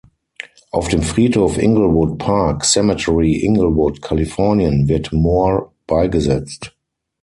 [0.71, 6.73] Auf dem Friedhof Inglewood Park Cemetery, Inglewood, Kalifornien, wird Moore beigesetzt.